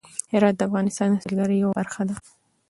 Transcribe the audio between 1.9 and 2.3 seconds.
ده.